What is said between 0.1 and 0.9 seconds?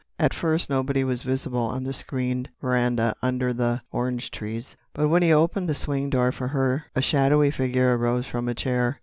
At first